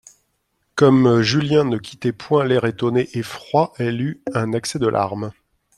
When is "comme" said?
0.73-1.21